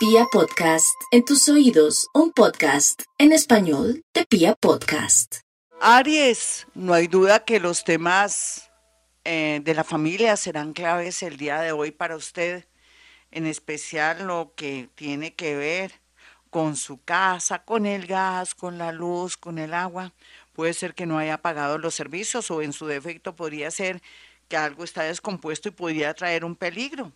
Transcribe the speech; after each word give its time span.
Pia 0.00 0.24
Podcast, 0.32 0.98
en 1.10 1.26
tus 1.26 1.46
oídos, 1.50 2.08
un 2.14 2.32
podcast 2.32 3.02
en 3.18 3.32
español 3.32 4.02
de 4.14 4.24
Pia 4.24 4.54
Podcast. 4.54 5.40
Aries, 5.78 6.66
no 6.72 6.94
hay 6.94 7.06
duda 7.06 7.44
que 7.44 7.60
los 7.60 7.84
temas 7.84 8.70
eh, 9.24 9.60
de 9.62 9.74
la 9.74 9.84
familia 9.84 10.38
serán 10.38 10.72
claves 10.72 11.22
el 11.22 11.36
día 11.36 11.60
de 11.60 11.72
hoy 11.72 11.90
para 11.90 12.16
usted, 12.16 12.66
en 13.30 13.44
especial 13.44 14.26
lo 14.26 14.54
que 14.56 14.88
tiene 14.94 15.34
que 15.34 15.54
ver 15.54 15.92
con 16.48 16.76
su 16.76 17.04
casa, 17.04 17.62
con 17.66 17.84
el 17.84 18.06
gas, 18.06 18.54
con 18.54 18.78
la 18.78 18.92
luz, 18.92 19.36
con 19.36 19.58
el 19.58 19.74
agua. 19.74 20.14
Puede 20.54 20.72
ser 20.72 20.94
que 20.94 21.04
no 21.04 21.18
haya 21.18 21.42
pagado 21.42 21.76
los 21.76 21.94
servicios 21.94 22.50
o 22.50 22.62
en 22.62 22.72
su 22.72 22.86
defecto 22.86 23.36
podría 23.36 23.70
ser 23.70 24.00
que 24.48 24.56
algo 24.56 24.82
está 24.82 25.02
descompuesto 25.02 25.68
y 25.68 25.72
podría 25.72 26.14
traer 26.14 26.46
un 26.46 26.56
peligro 26.56 27.12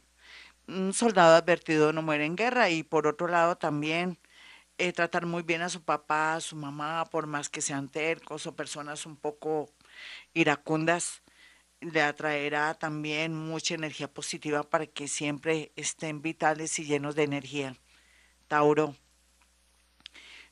un 0.68 0.92
soldado 0.92 1.36
advertido 1.36 1.92
no 1.92 2.02
muere 2.02 2.24
en 2.24 2.36
guerra 2.36 2.70
y 2.70 2.82
por 2.82 3.06
otro 3.06 3.28
lado 3.28 3.56
también 3.56 4.18
eh, 4.78 4.92
tratar 4.92 5.26
muy 5.26 5.42
bien 5.42 5.62
a 5.62 5.68
su 5.68 5.82
papá, 5.84 6.34
a 6.34 6.40
su 6.40 6.56
mamá, 6.56 7.04
por 7.10 7.26
más 7.26 7.48
que 7.48 7.60
sean 7.60 7.88
tercos 7.88 8.46
o 8.46 8.56
personas 8.56 9.06
un 9.06 9.16
poco 9.16 9.70
iracundas, 10.32 11.22
le 11.80 12.02
atraerá 12.02 12.74
también 12.74 13.34
mucha 13.34 13.74
energía 13.74 14.12
positiva 14.12 14.62
para 14.64 14.86
que 14.86 15.08
siempre 15.08 15.72
estén 15.76 16.22
vitales 16.22 16.78
y 16.78 16.84
llenos 16.84 17.14
de 17.14 17.24
energía. 17.24 17.76
Tauro. 18.48 18.96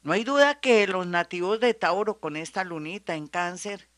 No 0.02 0.12
hay 0.12 0.24
duda 0.24 0.60
que 0.60 0.86
los 0.86 1.06
nativos 1.06 1.60
de 1.60 1.74
Tauro 1.74 2.20
con 2.20 2.36
esta 2.36 2.64
lunita 2.64 3.14
en 3.14 3.28
cáncer 3.28 3.88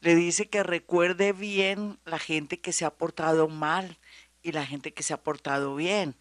le 0.00 0.14
dice 0.14 0.48
que 0.50 0.62
recuerde 0.62 1.32
bien 1.32 1.98
la 2.04 2.18
gente 2.18 2.60
que 2.60 2.72
se 2.72 2.84
ha 2.84 2.94
portado 2.94 3.48
mal, 3.48 3.98
y 4.44 4.52
la 4.52 4.64
gente 4.64 4.92
que 4.92 5.02
se 5.02 5.12
ha 5.12 5.16
portado 5.16 5.74
bien, 5.74 6.14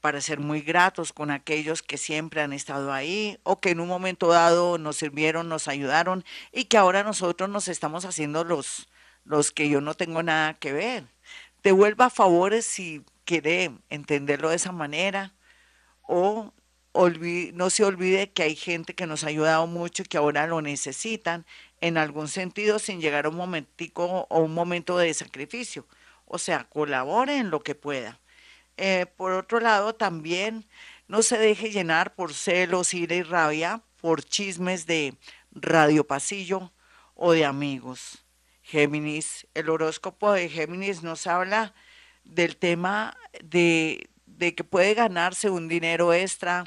para 0.00 0.20
ser 0.20 0.38
muy 0.38 0.60
gratos 0.60 1.12
con 1.12 1.30
aquellos 1.30 1.82
que 1.82 1.98
siempre 1.98 2.40
han 2.40 2.52
estado 2.52 2.92
ahí 2.92 3.38
o 3.42 3.60
que 3.60 3.70
en 3.70 3.80
un 3.80 3.88
momento 3.88 4.28
dado 4.28 4.78
nos 4.78 4.96
sirvieron, 4.96 5.48
nos 5.48 5.68
ayudaron 5.68 6.24
y 6.52 6.64
que 6.64 6.78
ahora 6.78 7.02
nosotros 7.02 7.50
nos 7.50 7.68
estamos 7.68 8.04
haciendo 8.04 8.44
los, 8.44 8.88
los 9.24 9.50
que 9.50 9.68
yo 9.68 9.80
no 9.80 9.94
tengo 9.94 10.22
nada 10.22 10.54
que 10.54 10.72
ver. 10.72 11.04
Devuelva 11.62 12.08
favores 12.08 12.64
si 12.64 13.02
quiere 13.24 13.72
entenderlo 13.90 14.50
de 14.50 14.56
esa 14.56 14.72
manera 14.72 15.32
o 16.02 16.52
no 17.52 17.70
se 17.70 17.84
olvide 17.84 18.30
que 18.30 18.44
hay 18.44 18.56
gente 18.56 18.94
que 18.94 19.06
nos 19.06 19.24
ha 19.24 19.28
ayudado 19.28 19.66
mucho 19.66 20.02
y 20.02 20.06
que 20.06 20.16
ahora 20.16 20.46
lo 20.46 20.62
necesitan 20.62 21.44
en 21.80 21.98
algún 21.98 22.28
sentido 22.28 22.78
sin 22.78 23.00
llegar 23.00 23.26
a 23.26 23.28
un 23.28 23.36
momentico 23.36 24.26
o 24.30 24.40
un 24.40 24.54
momento 24.54 24.96
de 24.96 25.12
sacrificio. 25.12 25.84
O 26.26 26.38
sea, 26.38 26.64
colabore 26.64 27.38
en 27.38 27.50
lo 27.50 27.60
que 27.60 27.74
pueda. 27.74 28.20
Eh, 28.76 29.06
por 29.16 29.32
otro 29.32 29.60
lado, 29.60 29.94
también 29.94 30.66
no 31.08 31.22
se 31.22 31.38
deje 31.38 31.70
llenar 31.70 32.14
por 32.14 32.34
celos, 32.34 32.92
ira 32.92 33.14
y 33.14 33.22
rabia, 33.22 33.82
por 34.00 34.22
chismes 34.22 34.86
de 34.86 35.14
radio 35.52 36.06
pasillo 36.06 36.72
o 37.14 37.32
de 37.32 37.44
amigos. 37.44 38.24
Géminis, 38.62 39.46
el 39.54 39.70
horóscopo 39.70 40.32
de 40.32 40.48
Géminis 40.48 41.02
nos 41.02 41.26
habla 41.26 41.74
del 42.24 42.56
tema 42.56 43.16
de, 43.42 44.10
de 44.26 44.54
que 44.54 44.64
puede 44.64 44.94
ganarse 44.94 45.48
un 45.48 45.68
dinero 45.68 46.12
extra 46.12 46.64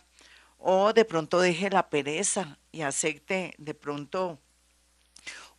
o 0.57 0.94
de 0.94 1.05
pronto 1.05 1.39
deje 1.39 1.69
la 1.69 1.89
pereza 1.89 2.57
y 2.71 2.81
acepte 2.81 3.53
de 3.57 3.73
pronto 3.73 4.39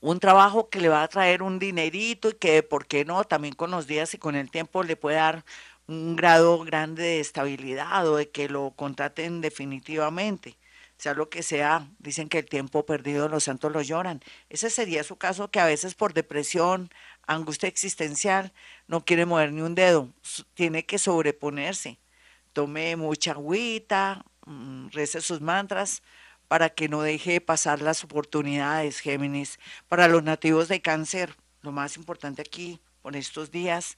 un 0.00 0.18
trabajo 0.20 0.70
que 0.70 0.80
le 0.80 0.88
va 0.88 1.02
a 1.02 1.08
traer 1.08 1.42
un 1.42 1.58
dinerito 1.58 2.30
y 2.30 2.34
que, 2.34 2.62
¿por 2.62 2.86
qué 2.86 3.04
no? 3.04 3.24
También 3.24 3.54
con 3.54 3.70
los 3.70 3.86
días 3.86 4.14
y 4.14 4.18
con 4.18 4.34
el 4.36 4.50
tiempo 4.50 4.82
le 4.82 4.96
puede 4.96 5.16
dar 5.16 5.44
un 5.86 6.16
grado 6.16 6.60
grande 6.64 7.02
de 7.02 7.20
estabilidad 7.20 8.06
o 8.08 8.16
de 8.16 8.30
que 8.30 8.48
lo 8.48 8.72
contraten 8.76 9.40
definitivamente. 9.40 10.56
Sea 10.96 11.14
lo 11.14 11.30
que 11.30 11.42
sea, 11.42 11.88
dicen 11.98 12.28
que 12.28 12.38
el 12.38 12.46
tiempo 12.46 12.84
perdido 12.86 13.28
los 13.28 13.44
santos 13.44 13.72
lo 13.72 13.80
lloran. 13.82 14.20
Ese 14.50 14.70
sería 14.70 15.02
su 15.04 15.16
caso 15.16 15.50
que 15.50 15.60
a 15.60 15.66
veces 15.66 15.94
por 15.94 16.12
depresión, 16.14 16.90
angustia 17.26 17.68
existencial, 17.68 18.52
no 18.86 19.04
quiere 19.04 19.24
mover 19.26 19.52
ni 19.52 19.62
un 19.62 19.74
dedo, 19.74 20.10
tiene 20.54 20.84
que 20.86 20.98
sobreponerse. 20.98 21.98
Tome 22.52 22.96
mucha 22.96 23.32
agüita, 23.32 24.24
mm, 24.46 24.88
rece 24.90 25.20
sus 25.20 25.40
mantras, 25.40 26.02
para 26.50 26.68
que 26.68 26.88
no 26.88 27.02
deje 27.02 27.40
pasar 27.40 27.80
las 27.80 28.02
oportunidades, 28.02 28.98
Géminis. 28.98 29.60
Para 29.86 30.08
los 30.08 30.24
nativos 30.24 30.66
de 30.66 30.82
cáncer, 30.82 31.36
lo 31.62 31.70
más 31.70 31.96
importante 31.96 32.42
aquí, 32.42 32.80
por 33.02 33.14
estos 33.14 33.52
días, 33.52 33.96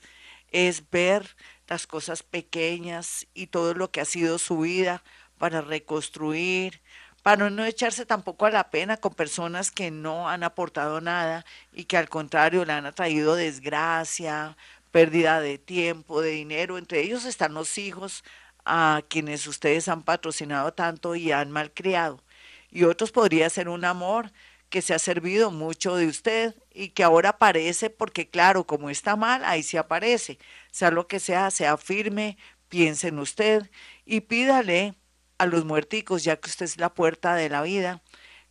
es 0.50 0.90
ver 0.90 1.34
las 1.66 1.86
cosas 1.86 2.22
pequeñas 2.22 3.26
y 3.32 3.46
todo 3.46 3.72
lo 3.72 3.90
que 3.90 4.02
ha 4.02 4.04
sido 4.04 4.38
su 4.38 4.58
vida 4.58 5.02
para 5.38 5.62
reconstruir, 5.62 6.82
para 7.22 7.48
no 7.48 7.64
echarse 7.64 8.04
tampoco 8.04 8.44
a 8.44 8.50
la 8.50 8.68
pena 8.68 8.98
con 8.98 9.14
personas 9.14 9.70
que 9.70 9.90
no 9.90 10.28
han 10.28 10.44
aportado 10.44 11.00
nada 11.00 11.46
y 11.72 11.84
que 11.84 11.96
al 11.96 12.10
contrario 12.10 12.66
le 12.66 12.74
han 12.74 12.94
traído 12.94 13.34
desgracia, 13.34 14.58
pérdida 14.90 15.40
de 15.40 15.56
tiempo, 15.56 16.20
de 16.20 16.32
dinero. 16.32 16.76
Entre 16.76 17.00
ellos 17.00 17.24
están 17.24 17.54
los 17.54 17.78
hijos 17.78 18.24
a 18.66 19.00
quienes 19.08 19.46
ustedes 19.46 19.88
han 19.88 20.02
patrocinado 20.02 20.74
tanto 20.74 21.14
y 21.14 21.32
han 21.32 21.50
malcriado 21.50 22.22
y 22.72 22.84
otros 22.84 23.12
podría 23.12 23.48
ser 23.50 23.68
un 23.68 23.84
amor 23.84 24.32
que 24.70 24.80
se 24.80 24.94
ha 24.94 24.98
servido 24.98 25.50
mucho 25.50 25.96
de 25.96 26.06
usted 26.06 26.56
y 26.72 26.88
que 26.88 27.04
ahora 27.04 27.30
aparece 27.30 27.90
porque 27.90 28.30
claro, 28.30 28.66
como 28.66 28.88
está 28.88 29.16
mal, 29.16 29.44
ahí 29.44 29.62
sí 29.62 29.76
aparece. 29.76 30.38
Sea 30.70 30.90
lo 30.90 31.06
que 31.06 31.20
sea, 31.20 31.50
sea 31.50 31.76
firme, 31.76 32.38
piense 32.68 33.08
en 33.08 33.18
usted 33.18 33.70
y 34.06 34.22
pídale 34.22 34.94
a 35.36 35.44
los 35.44 35.66
muerticos, 35.66 36.24
ya 36.24 36.36
que 36.36 36.48
usted 36.48 36.64
es 36.64 36.78
la 36.78 36.94
puerta 36.94 37.34
de 37.34 37.50
la 37.50 37.60
vida, 37.60 38.02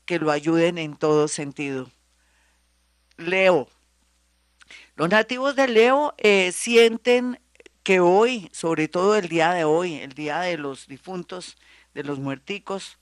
que 0.05 0.19
lo 0.19 0.29
ayuden 0.29 0.77
en 0.77 0.95
todo 0.95 1.27
sentido. 1.27 1.89
Leo. 3.17 3.67
Los 4.95 5.09
nativos 5.09 5.55
de 5.55 5.67
Leo 5.67 6.13
eh, 6.17 6.51
sienten 6.51 7.39
que 7.81 7.99
hoy, 7.99 8.49
sobre 8.53 8.87
todo 8.87 9.15
el 9.15 9.27
día 9.27 9.53
de 9.53 9.63
hoy, 9.63 9.95
el 9.95 10.13
día 10.13 10.39
de 10.41 10.57
los 10.57 10.87
difuntos, 10.87 11.57
de 11.95 12.03
los 12.03 12.19
muerticos, 12.19 12.99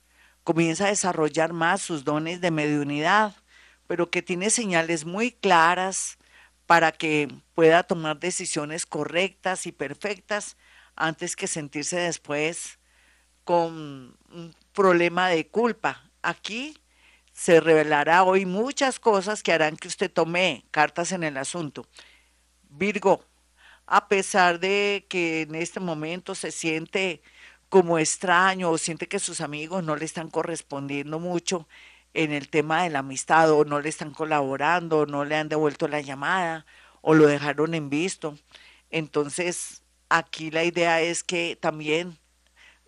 comienza 0.50 0.86
a 0.86 0.90
desarrollar 0.90 1.54
más 1.54 1.80
sus 1.80 2.04
dones 2.04 2.42
de 2.42 2.50
mediunidad, 2.50 3.36
pero 3.86 4.10
que 4.10 4.24
tiene 4.24 4.50
señales 4.50 5.06
muy 5.06 5.32
claras 5.32 6.18
para 6.66 6.92
que 6.92 7.28
pueda 7.54 7.84
tomar 7.84 8.20
decisiones 8.20 8.88
correctas 8.88 9.68
y 9.68 9.72
perfectas 9.72 10.58
antes 10.96 11.36
que 11.36 11.46
sentirse 11.46 11.98
después 11.98 12.80
con 13.44 14.18
un 14.32 14.56
problema 14.74 15.30
de 15.30 15.46
culpa. 15.46 16.10
Aquí 16.24 16.76
se 17.31 17.60
revelará 17.60 18.24
hoy 18.24 18.48
muchas 18.48 19.00
cosas 19.00 19.44
que 19.44 19.54
harán 19.54 19.78
que 19.78 19.88
usted 19.88 20.12
tome 20.12 20.66
cartas 20.72 21.12
en 21.12 21.24
el 21.24 21.38
asunto. 21.38 21.86
Virgo, 22.70 23.24
a 23.86 24.08
pesar 24.08 24.60
de 24.60 25.06
que 25.10 25.42
en 25.42 25.54
este 25.54 25.80
momento 25.80 26.34
se 26.34 26.50
siente 26.52 27.22
como 27.69 28.00
extraño 28.00 28.72
o 28.72 28.78
siente 28.78 29.07
que 29.07 29.19
sus 29.19 29.41
amigos 29.41 29.84
no 29.84 29.96
le 29.96 30.06
están 30.06 30.30
correspondiendo 30.30 31.19
mucho 31.19 31.68
en 32.13 32.31
el 32.34 32.50
tema 32.50 32.84
de 32.84 32.90
la 32.90 33.00
amistad 33.00 33.52
o 33.52 33.66
no 33.66 33.80
le 33.80 33.90
están 33.90 34.12
colaborando 34.13 35.00
o 35.00 35.06
no 35.06 35.25
le 35.25 35.35
han 35.35 35.50
devuelto 35.50 35.88
la 35.88 36.02
llamada 36.02 36.66
o 37.02 37.13
lo 37.13 37.28
dejaron 37.28 37.75
en 37.75 37.90
visto. 37.90 38.38
Entonces, 38.90 39.84
aquí 40.09 40.52
la 40.52 40.63
idea 40.63 41.02
es 41.02 41.24
que 41.24 41.57
también 41.59 42.18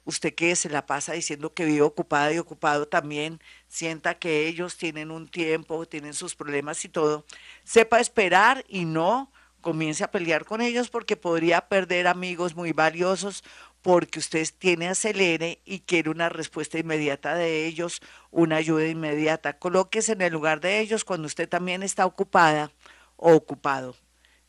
usted 0.05 0.33
que 0.33 0.55
se 0.55 0.69
la 0.69 0.85
pasa 0.85 1.13
diciendo 1.13 1.53
que 1.53 1.65
vive 1.65 1.81
ocupada 1.83 2.33
y 2.33 2.39
ocupado 2.39 2.87
también 2.87 3.39
sienta 3.67 4.15
que 4.17 4.47
ellos 4.47 4.77
tienen 4.77 5.11
un 5.11 5.27
tiempo, 5.27 5.85
tienen 5.85 6.13
sus 6.13 6.35
problemas 6.35 6.83
y 6.85 6.89
todo, 6.89 7.25
sepa 7.63 7.99
esperar 7.99 8.65
y 8.67 8.85
no 8.85 9.31
comience 9.61 10.03
a 10.03 10.11
pelear 10.11 10.45
con 10.45 10.59
ellos 10.61 10.89
porque 10.89 11.15
podría 11.15 11.61
perder 11.69 12.07
amigos 12.07 12.55
muy 12.55 12.71
valiosos 12.73 13.43
porque 13.81 14.19
usted 14.19 14.47
tiene 14.57 14.87
acelere 14.87 15.61
y 15.65 15.79
quiere 15.79 16.09
una 16.09 16.29
respuesta 16.29 16.77
inmediata 16.77 17.35
de 17.35 17.65
ellos, 17.65 18.01
una 18.29 18.57
ayuda 18.57 18.87
inmediata. 18.87 19.57
Colóquese 19.57 20.13
en 20.13 20.21
el 20.21 20.33
lugar 20.33 20.61
de 20.61 20.79
ellos 20.79 21.03
cuando 21.03 21.25
usted 21.25 21.49
también 21.49 21.83
está 21.83 22.05
ocupada 22.05 22.71
o 23.15 23.33
ocupado. 23.33 23.95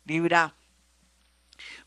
Libra. 0.04 0.54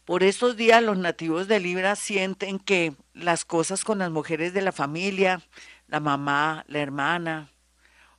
Por 0.05 0.23
estos 0.23 0.55
días 0.55 0.81
los 0.81 0.97
nativos 0.97 1.47
de 1.47 1.59
Libra 1.59 1.95
sienten 1.95 2.59
que 2.59 2.93
las 3.13 3.45
cosas 3.45 3.83
con 3.83 3.99
las 3.99 4.11
mujeres 4.11 4.53
de 4.53 4.61
la 4.61 4.71
familia, 4.71 5.41
la 5.87 5.99
mamá, 5.99 6.63
la 6.67 6.79
hermana 6.79 7.51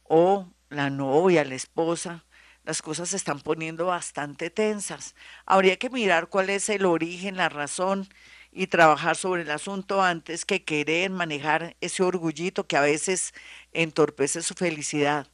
o 0.03 0.49
la 0.69 0.91
novia, 0.91 1.45
la 1.45 1.55
esposa, 1.55 2.25
las 2.65 2.83
cosas 2.83 3.11
se 3.11 3.17
están 3.17 3.41
poniendo 3.41 3.87
bastante 3.87 4.51
tensas. 4.51 5.15
Habría 5.47 5.79
que 5.79 5.89
mirar 5.89 6.29
cuál 6.29 6.51
es 6.51 6.69
el 6.69 6.85
origen, 6.85 7.37
la 7.37 7.49
razón 7.49 8.09
y 8.57 8.69
trabajar 8.69 9.17
sobre 9.17 9.43
el 9.43 9.51
asunto 9.51 10.03
antes 10.03 10.47
que 10.47 10.65
querer 10.65 11.11
manejar 11.11 11.77
ese 11.83 12.03
orgullito 12.03 12.67
que 12.67 12.79
a 12.79 12.81
veces 12.81 13.35
entorpece 13.75 14.41
su 14.41 14.55
felicidad. 14.55 15.29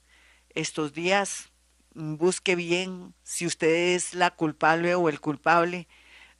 Estos 0.51 0.93
días 0.93 1.53
mm, 1.95 2.17
busque 2.17 2.57
bien 2.57 3.15
si 3.23 3.47
usted 3.47 3.95
es 3.95 4.15
la 4.15 4.33
culpable 4.33 4.97
o 4.97 5.09
el 5.09 5.21
culpable 5.21 5.87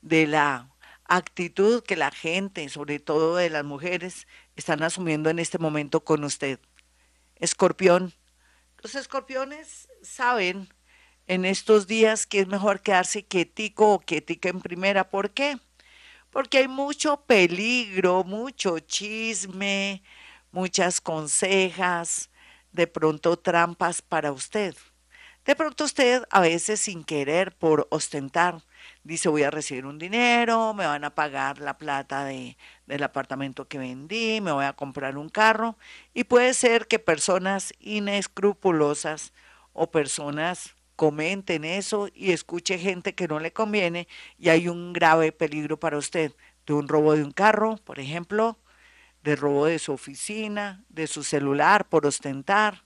de 0.01 0.27
la 0.27 0.75
actitud 1.05 1.81
que 1.83 1.95
la 1.95 2.11
gente, 2.11 2.67
sobre 2.67 2.99
todo 2.99 3.37
de 3.37 3.49
las 3.49 3.63
mujeres, 3.63 4.27
están 4.57 4.83
asumiendo 4.83 5.29
en 5.29 5.39
este 5.39 5.59
momento 5.59 6.03
con 6.03 6.25
usted. 6.25 6.59
Escorpión. 7.37 8.13
Los 8.81 8.95
escorpiones 8.95 9.87
saben 10.01 10.67
en 11.27 11.45
estos 11.45 11.87
días 11.87 12.27
que 12.27 12.41
es 12.41 12.47
mejor 12.47 12.81
quedarse 12.81 13.23
quietico 13.23 13.93
o 13.93 13.99
quietica 14.01 14.49
en 14.49 14.59
primera. 14.59 15.09
¿Por 15.09 15.31
qué? 15.31 15.57
Porque 16.33 16.57
hay 16.57 16.67
mucho 16.67 17.21
peligro, 17.21 18.25
mucho 18.25 18.79
chisme, 18.79 20.03
muchas 20.51 20.99
consejas, 20.99 22.29
de 22.73 22.87
pronto 22.87 23.37
trampas 23.37 24.01
para 24.01 24.33
usted. 24.33 24.75
De 25.45 25.55
pronto 25.55 25.85
usted 25.85 26.23
a 26.29 26.41
veces 26.41 26.81
sin 26.81 27.03
querer 27.05 27.55
por 27.55 27.87
ostentar 27.91 28.61
dice 29.03 29.29
voy 29.29 29.43
a 29.43 29.51
recibir 29.51 29.85
un 29.85 29.99
dinero, 29.99 30.73
me 30.73 30.85
van 30.85 31.03
a 31.03 31.15
pagar 31.15 31.59
la 31.59 31.77
plata 31.77 32.25
de, 32.25 32.57
del 32.87 33.03
apartamento 33.03 33.67
que 33.67 33.77
vendí, 33.77 34.41
me 34.41 34.51
voy 34.51 34.65
a 34.65 34.73
comprar 34.73 35.17
un 35.17 35.29
carro 35.29 35.77
y 36.13 36.23
puede 36.25 36.53
ser 36.53 36.87
que 36.87 36.99
personas 36.99 37.73
inescrupulosas 37.79 39.33
o 39.73 39.91
personas 39.91 40.75
comenten 40.95 41.65
eso 41.65 42.09
y 42.13 42.31
escuche 42.31 42.77
gente 42.77 43.15
que 43.15 43.27
no 43.27 43.39
le 43.39 43.53
conviene 43.53 44.07
y 44.37 44.49
hay 44.49 44.67
un 44.67 44.93
grave 44.93 45.31
peligro 45.31 45.79
para 45.79 45.97
usted 45.97 46.33
de 46.65 46.73
un 46.73 46.87
robo 46.87 47.15
de 47.15 47.23
un 47.23 47.31
carro, 47.31 47.77
por 47.83 47.99
ejemplo, 47.99 48.57
de 49.23 49.35
robo 49.35 49.65
de 49.65 49.79
su 49.79 49.93
oficina, 49.93 50.83
de 50.89 51.07
su 51.07 51.23
celular 51.23 51.87
por 51.87 52.05
ostentar, 52.05 52.83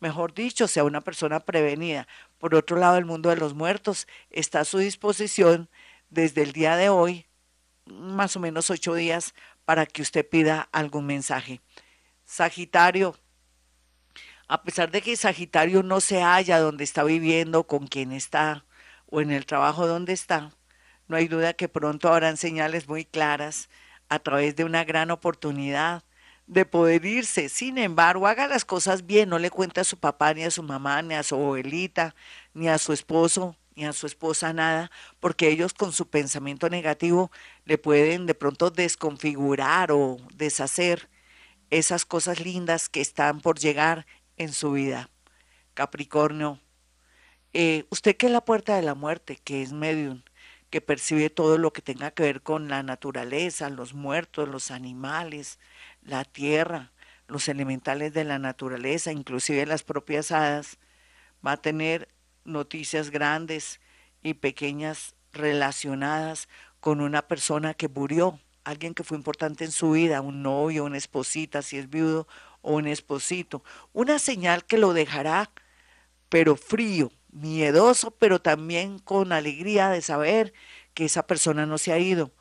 mejor 0.00 0.34
dicho, 0.34 0.66
sea 0.68 0.84
una 0.84 1.00
persona 1.00 1.40
prevenida. 1.40 2.08
Por 2.38 2.54
otro 2.54 2.76
lado, 2.76 2.96
el 2.98 3.04
mundo 3.04 3.28
de 3.30 3.36
los 3.36 3.54
muertos 3.54 4.08
está 4.30 4.60
a 4.60 4.64
su 4.64 4.78
disposición 4.78 5.68
desde 6.10 6.42
el 6.42 6.52
día 6.52 6.76
de 6.76 6.88
hoy, 6.88 7.26
más 7.86 8.36
o 8.36 8.40
menos 8.40 8.70
ocho 8.70 8.94
días, 8.94 9.34
para 9.64 9.86
que 9.86 10.02
usted 10.02 10.28
pida 10.28 10.68
algún 10.72 11.06
mensaje. 11.06 11.60
Sagitario, 12.24 13.16
a 14.52 14.62
pesar 14.62 14.90
de 14.90 15.00
que 15.00 15.16
Sagitario 15.16 15.82
no 15.82 16.02
se 16.02 16.20
halla 16.20 16.60
donde 16.60 16.84
está 16.84 17.04
viviendo, 17.04 17.64
con 17.66 17.86
quien 17.86 18.12
está 18.12 18.66
o 19.06 19.22
en 19.22 19.30
el 19.30 19.46
trabajo 19.46 19.86
donde 19.86 20.12
está, 20.12 20.50
no 21.08 21.16
hay 21.16 21.26
duda 21.26 21.54
que 21.54 21.70
pronto 21.70 22.12
habrán 22.12 22.36
señales 22.36 22.86
muy 22.86 23.06
claras 23.06 23.70
a 24.10 24.18
través 24.18 24.54
de 24.54 24.64
una 24.64 24.84
gran 24.84 25.10
oportunidad 25.10 26.04
de 26.46 26.66
poder 26.66 27.06
irse. 27.06 27.48
Sin 27.48 27.78
embargo, 27.78 28.26
haga 28.26 28.46
las 28.46 28.66
cosas 28.66 29.06
bien, 29.06 29.30
no 29.30 29.38
le 29.38 29.48
cuente 29.48 29.80
a 29.80 29.84
su 29.84 29.96
papá, 29.96 30.34
ni 30.34 30.42
a 30.42 30.50
su 30.50 30.62
mamá, 30.62 31.00
ni 31.00 31.14
a 31.14 31.22
su 31.22 31.34
abuelita, 31.34 32.14
ni 32.52 32.68
a 32.68 32.76
su 32.76 32.92
esposo, 32.92 33.56
ni 33.74 33.86
a 33.86 33.94
su 33.94 34.06
esposa 34.06 34.52
nada, 34.52 34.90
porque 35.18 35.48
ellos 35.48 35.72
con 35.72 35.94
su 35.94 36.10
pensamiento 36.10 36.68
negativo 36.68 37.30
le 37.64 37.78
pueden 37.78 38.26
de 38.26 38.34
pronto 38.34 38.70
desconfigurar 38.70 39.92
o 39.92 40.18
deshacer 40.34 41.08
esas 41.70 42.04
cosas 42.04 42.38
lindas 42.38 42.90
que 42.90 43.00
están 43.00 43.40
por 43.40 43.58
llegar 43.58 44.04
en 44.36 44.52
su 44.52 44.72
vida. 44.72 45.10
Capricornio, 45.74 46.60
eh, 47.52 47.84
usted 47.90 48.16
que 48.16 48.26
es 48.26 48.32
la 48.32 48.44
puerta 48.44 48.76
de 48.76 48.82
la 48.82 48.94
muerte, 48.94 49.38
que 49.42 49.62
es 49.62 49.72
medium, 49.72 50.22
que 50.70 50.80
percibe 50.80 51.28
todo 51.28 51.58
lo 51.58 51.72
que 51.72 51.82
tenga 51.82 52.10
que 52.12 52.22
ver 52.22 52.42
con 52.42 52.68
la 52.68 52.82
naturaleza, 52.82 53.68
los 53.68 53.92
muertos, 53.92 54.48
los 54.48 54.70
animales, 54.70 55.58
la 56.02 56.24
tierra, 56.24 56.92
los 57.28 57.48
elementales 57.48 58.14
de 58.14 58.24
la 58.24 58.38
naturaleza, 58.38 59.12
inclusive 59.12 59.66
las 59.66 59.82
propias 59.82 60.32
hadas, 60.32 60.78
va 61.46 61.52
a 61.52 61.56
tener 61.56 62.08
noticias 62.44 63.10
grandes 63.10 63.80
y 64.22 64.34
pequeñas 64.34 65.14
relacionadas 65.32 66.48
con 66.80 67.00
una 67.00 67.22
persona 67.22 67.74
que 67.74 67.88
murió, 67.88 68.40
alguien 68.64 68.94
que 68.94 69.04
fue 69.04 69.16
importante 69.16 69.64
en 69.64 69.72
su 69.72 69.92
vida, 69.92 70.20
un 70.20 70.42
novio, 70.42 70.84
una 70.84 70.96
esposita, 70.96 71.62
si 71.62 71.78
es 71.78 71.90
viudo, 71.90 72.26
o 72.62 72.74
un 72.74 72.86
esposito. 72.86 73.62
Una 73.92 74.18
señal 74.18 74.64
que 74.64 74.78
lo 74.78 74.94
dejará, 74.94 75.50
pero 76.28 76.56
frío, 76.56 77.12
miedoso, 77.30 78.12
pero 78.12 78.40
también 78.40 78.98
con 78.98 79.32
alegría 79.32 79.90
de 79.90 80.00
saber 80.00 80.54
que 80.94 81.04
esa 81.04 81.26
persona 81.26 81.66
no 81.66 81.78
se 81.78 81.92
ha 81.92 81.98
ido. 81.98 82.32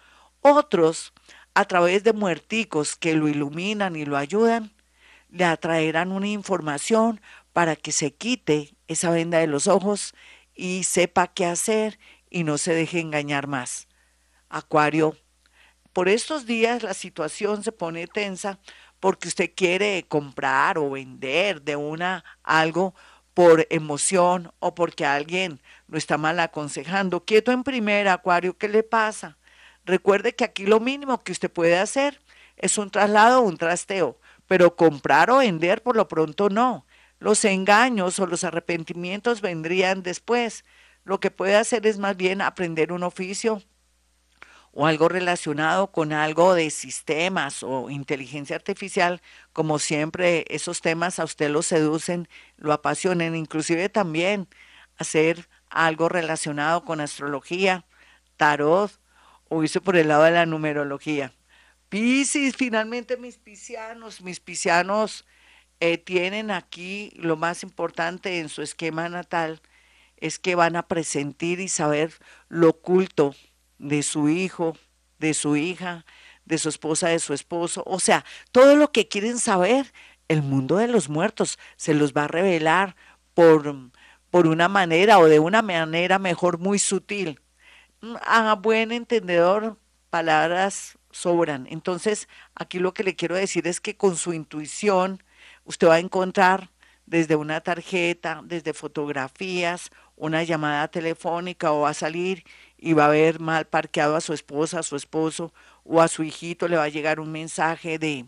Otros, 0.41 1.13
a 1.53 1.65
través 1.65 2.03
de 2.03 2.13
muerticos 2.13 2.95
que 2.95 3.13
lo 3.13 3.27
iluminan 3.27 3.95
y 3.95 4.05
lo 4.05 4.17
ayudan, 4.17 4.73
le 5.29 5.45
atraerán 5.45 6.11
una 6.11 6.27
información 6.27 7.21
para 7.53 7.75
que 7.75 7.91
se 7.91 8.13
quite 8.13 8.75
esa 8.87 9.09
venda 9.09 9.39
de 9.39 9.47
los 9.47 9.67
ojos 9.67 10.13
y 10.53 10.83
sepa 10.83 11.27
qué 11.27 11.45
hacer 11.45 11.99
y 12.29 12.43
no 12.43 12.57
se 12.57 12.73
deje 12.73 12.99
engañar 12.99 13.47
más. 13.47 13.87
Acuario, 14.49 15.15
por 15.93 16.09
estos 16.09 16.45
días 16.45 16.83
la 16.83 16.93
situación 16.93 17.63
se 17.63 17.71
pone 17.71 18.07
tensa 18.07 18.59
porque 19.01 19.27
usted 19.27 19.51
quiere 19.53 20.05
comprar 20.07 20.77
o 20.77 20.91
vender 20.91 21.63
de 21.63 21.75
una 21.75 22.23
algo 22.43 22.93
por 23.33 23.67
emoción 23.69 24.53
o 24.59 24.75
porque 24.75 25.05
alguien 25.05 25.59
lo 25.87 25.97
está 25.97 26.17
mal 26.17 26.39
aconsejando. 26.39 27.25
Quieto 27.25 27.51
en 27.51 27.63
primera, 27.63 28.13
Acuario, 28.13 28.57
¿qué 28.57 28.69
le 28.69 28.83
pasa? 28.83 29.37
Recuerde 29.85 30.35
que 30.35 30.43
aquí 30.43 30.65
lo 30.65 30.79
mínimo 30.79 31.23
que 31.23 31.31
usted 31.31 31.51
puede 31.51 31.79
hacer 31.79 32.21
es 32.57 32.77
un 32.77 32.91
traslado 32.91 33.39
o 33.41 33.47
un 33.47 33.57
trasteo, 33.57 34.19
pero 34.47 34.75
comprar 34.75 35.31
o 35.31 35.37
vender 35.39 35.81
por 35.81 35.95
lo 35.95 36.07
pronto 36.07 36.49
no. 36.49 36.85
Los 37.19 37.43
engaños 37.43 38.19
o 38.19 38.27
los 38.27 38.43
arrepentimientos 38.43 39.41
vendrían 39.41 40.03
después. 40.03 40.63
Lo 41.03 41.19
que 41.19 41.31
puede 41.31 41.55
hacer 41.55 41.87
es 41.87 41.97
más 41.97 42.15
bien 42.17 42.41
aprender 42.41 42.91
un 42.91 43.01
oficio 43.01 43.63
o 44.73 44.87
algo 44.87 45.09
relacionado 45.09 45.91
con 45.91 46.13
algo 46.13 46.53
de 46.53 46.69
sistemas 46.69 47.63
o 47.63 47.89
inteligencia 47.89 48.55
artificial, 48.55 49.21
como 49.53 49.79
siempre 49.79 50.45
esos 50.49 50.81
temas 50.81 51.19
a 51.19 51.25
usted 51.25 51.49
lo 51.49 51.61
seducen, 51.61 52.27
lo 52.57 52.71
apasionen, 52.73 53.35
inclusive 53.35 53.89
también 53.89 54.47
hacer 54.97 55.49
algo 55.69 56.09
relacionado 56.09 56.85
con 56.85 57.01
astrología, 57.01 57.85
tarot 58.37 58.91
o 59.49 59.63
irse 59.63 59.81
por 59.81 59.97
el 59.97 60.07
lado 60.07 60.23
de 60.23 60.31
la 60.31 60.45
numerología. 60.45 61.33
Piscis, 61.89 62.55
finalmente 62.55 63.17
mis 63.17 63.37
piscianos, 63.37 64.21
mis 64.21 64.39
piscianos 64.39 65.25
eh, 65.81 65.97
tienen 65.97 66.51
aquí 66.51 67.11
lo 67.15 67.35
más 67.35 67.63
importante 67.63 68.39
en 68.39 68.47
su 68.47 68.61
esquema 68.61 69.09
natal, 69.09 69.61
es 70.15 70.39
que 70.39 70.55
van 70.55 70.75
a 70.75 70.87
presentir 70.87 71.59
y 71.59 71.67
saber 71.67 72.13
lo 72.47 72.69
oculto 72.69 73.35
de 73.81 74.03
su 74.03 74.29
hijo, 74.29 74.77
de 75.19 75.33
su 75.33 75.55
hija, 75.55 76.05
de 76.45 76.57
su 76.57 76.69
esposa, 76.69 77.09
de 77.09 77.19
su 77.19 77.33
esposo. 77.33 77.83
O 77.85 77.99
sea, 77.99 78.23
todo 78.51 78.75
lo 78.75 78.91
que 78.91 79.07
quieren 79.07 79.39
saber, 79.39 79.91
el 80.27 80.43
mundo 80.43 80.77
de 80.77 80.87
los 80.87 81.09
muertos 81.09 81.57
se 81.75 81.93
los 81.93 82.13
va 82.13 82.25
a 82.25 82.27
revelar 82.27 82.95
por, 83.33 83.75
por 84.29 84.47
una 84.47 84.67
manera 84.67 85.19
o 85.19 85.25
de 85.25 85.39
una 85.39 85.61
manera 85.61 86.19
mejor 86.19 86.59
muy 86.59 86.79
sutil. 86.79 87.41
A 88.25 88.55
buen 88.55 88.91
entendedor, 88.91 89.77
palabras 90.09 90.97
sobran. 91.11 91.67
Entonces, 91.69 92.27
aquí 92.55 92.79
lo 92.79 92.93
que 92.93 93.03
le 93.03 93.15
quiero 93.15 93.35
decir 93.35 93.67
es 93.67 93.81
que 93.81 93.97
con 93.97 94.15
su 94.15 94.33
intuición 94.33 95.23
usted 95.65 95.87
va 95.87 95.95
a 95.95 95.99
encontrar 95.99 96.69
desde 97.05 97.35
una 97.35 97.61
tarjeta, 97.61 98.41
desde 98.45 98.73
fotografías, 98.73 99.89
una 100.15 100.43
llamada 100.43 100.87
telefónica 100.87 101.71
o 101.73 101.81
va 101.81 101.89
a 101.89 101.93
salir 101.93 102.45
y 102.81 102.93
va 102.93 103.05
a 103.05 103.09
ver 103.09 103.39
mal 103.39 103.65
parqueado 103.65 104.15
a 104.15 104.21
su 104.21 104.33
esposa, 104.33 104.79
a 104.79 104.83
su 104.83 104.95
esposo 104.95 105.53
o 105.85 106.01
a 106.01 106.07
su 106.07 106.23
hijito, 106.23 106.67
le 106.67 106.77
va 106.77 106.83
a 106.83 106.89
llegar 106.89 107.19
un 107.19 107.31
mensaje 107.31 107.99
de, 107.99 108.25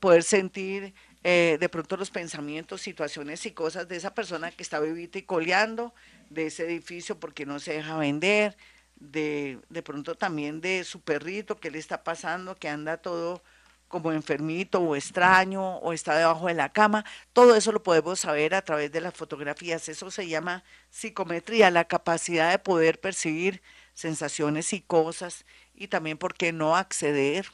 poder 0.00 0.22
sentir 0.22 0.94
eh, 1.24 1.56
de 1.60 1.68
pronto 1.68 1.96
los 1.96 2.10
pensamientos, 2.10 2.80
situaciones 2.80 3.44
y 3.46 3.52
cosas 3.52 3.88
de 3.88 3.96
esa 3.96 4.14
persona 4.14 4.50
que 4.50 4.62
está 4.62 4.80
vivita 4.80 5.18
y 5.18 5.22
coleando, 5.22 5.94
de 6.30 6.46
ese 6.46 6.64
edificio 6.64 7.18
porque 7.18 7.46
no 7.46 7.58
se 7.58 7.74
deja 7.74 7.96
vender, 7.96 8.56
de, 8.96 9.58
de 9.68 9.82
pronto 9.82 10.14
también 10.14 10.60
de 10.60 10.84
su 10.84 11.00
perrito, 11.00 11.58
que 11.58 11.70
le 11.70 11.78
está 11.78 12.04
pasando, 12.04 12.56
que 12.56 12.68
anda 12.68 12.96
todo 12.98 13.42
como 13.88 14.12
enfermito 14.12 14.80
o 14.80 14.94
extraño 14.96 15.78
o 15.78 15.92
está 15.92 16.16
debajo 16.16 16.46
de 16.46 16.54
la 16.54 16.70
cama. 16.70 17.04
Todo 17.32 17.56
eso 17.56 17.72
lo 17.72 17.82
podemos 17.82 18.20
saber 18.20 18.54
a 18.54 18.62
través 18.62 18.92
de 18.92 19.00
las 19.00 19.14
fotografías. 19.14 19.88
Eso 19.88 20.10
se 20.10 20.28
llama 20.28 20.62
psicometría, 20.90 21.70
la 21.70 21.86
capacidad 21.86 22.50
de 22.50 22.58
poder 22.58 23.00
percibir 23.00 23.62
sensaciones 23.94 24.72
y 24.72 24.82
cosas 24.82 25.44
y 25.78 25.88
también, 25.88 26.18
¿por 26.18 26.34
qué 26.34 26.52
no 26.52 26.76
acceder 26.76 27.46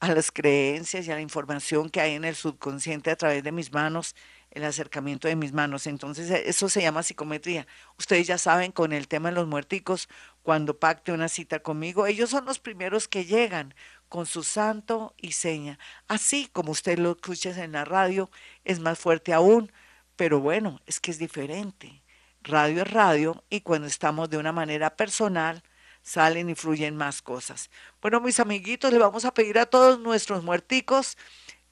a 0.00 0.14
las 0.14 0.32
creencias 0.32 1.06
y 1.06 1.12
a 1.12 1.14
la 1.14 1.20
información 1.20 1.90
que 1.90 2.00
hay 2.00 2.14
en 2.14 2.24
el 2.24 2.34
subconsciente 2.34 3.10
a 3.10 3.16
través 3.16 3.44
de 3.44 3.52
mis 3.52 3.72
manos, 3.72 4.16
el 4.50 4.64
acercamiento 4.64 5.28
de 5.28 5.36
mis 5.36 5.52
manos? 5.52 5.86
Entonces, 5.86 6.30
eso 6.30 6.68
se 6.70 6.80
llama 6.80 7.02
psicometría. 7.02 7.66
Ustedes 7.98 8.26
ya 8.26 8.38
saben 8.38 8.72
con 8.72 8.92
el 8.92 9.08
tema 9.08 9.28
de 9.28 9.34
los 9.34 9.46
muerticos, 9.46 10.08
cuando 10.42 10.78
pacte 10.78 11.12
una 11.12 11.28
cita 11.28 11.60
conmigo, 11.60 12.06
ellos 12.06 12.30
son 12.30 12.46
los 12.46 12.58
primeros 12.58 13.08
que 13.08 13.26
llegan 13.26 13.74
con 14.08 14.24
su 14.24 14.42
santo 14.42 15.14
y 15.18 15.32
seña. 15.32 15.78
Así 16.08 16.48
como 16.50 16.72
usted 16.72 16.98
lo 16.98 17.12
escucha 17.12 17.50
en 17.62 17.72
la 17.72 17.84
radio, 17.84 18.30
es 18.64 18.80
más 18.80 18.98
fuerte 18.98 19.34
aún, 19.34 19.70
pero 20.16 20.40
bueno, 20.40 20.80
es 20.86 20.98
que 20.98 21.10
es 21.10 21.18
diferente. 21.18 22.02
Radio 22.42 22.82
es 22.82 22.90
radio 22.90 23.44
y 23.50 23.60
cuando 23.60 23.86
estamos 23.86 24.30
de 24.30 24.38
una 24.38 24.50
manera 24.50 24.96
personal, 24.96 25.62
salen 26.02 26.50
y 26.50 26.54
fluyen 26.54 26.96
más 26.96 27.22
cosas. 27.22 27.70
Bueno, 28.00 28.20
mis 28.20 28.40
amiguitos, 28.40 28.92
le 28.92 28.98
vamos 28.98 29.24
a 29.24 29.34
pedir 29.34 29.58
a 29.58 29.66
todos 29.66 29.98
nuestros 30.00 30.42
muerticos 30.42 31.16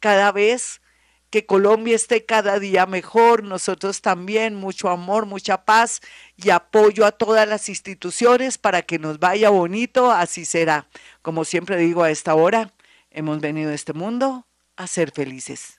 cada 0.01 0.33
vez 0.33 0.81
que 1.31 1.45
Colombia 1.45 1.95
esté 1.95 2.25
cada 2.25 2.59
día 2.59 2.87
mejor, 2.87 3.45
nosotros 3.45 4.01
también, 4.01 4.55
mucho 4.55 4.89
amor, 4.89 5.27
mucha 5.27 5.65
paz 5.65 6.01
y 6.37 6.51
apoyo 6.51 7.05
a 7.05 7.13
todas 7.13 7.47
las 7.47 7.69
instituciones 7.69 8.57
para 8.57 8.83
que 8.83 8.99
nos 8.99 9.19
vaya 9.19 9.51
bonito, 9.51 10.11
así 10.11 10.45
será. 10.45 10.89
Como 11.23 11.45
siempre 11.45 11.77
digo 11.77 12.03
a 12.03 12.11
esta 12.11 12.35
hora, 12.35 12.73
hemos 13.11 13.41
venido 13.41 13.71
a 13.71 13.75
este 13.75 13.93
mundo 13.93 14.47
a 14.77 14.87
ser 14.87 15.11
felices. 15.11 15.78